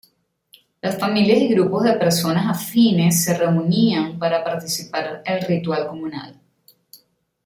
Las 0.81 0.97
familias 0.97 1.37
y 1.43 1.47
grupos 1.49 1.83
de 1.83 1.93
persona 1.93 2.49
afines 2.49 3.23
se 3.23 3.37
reunían 3.37 4.17
para 4.17 4.43
participar 4.43 5.21
el 5.23 5.41
ritual 5.45 5.85
comunal. 5.87 6.41